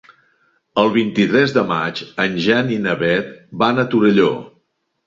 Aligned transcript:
El 0.83 0.89
vint-i-tres 0.95 1.53
de 1.59 1.65
maig 1.73 2.01
en 2.27 2.41
Jan 2.47 2.75
i 2.79 2.83
na 2.89 2.97
Beth 3.05 3.33
van 3.65 3.85
a 3.85 3.89
Torelló. 3.95 4.35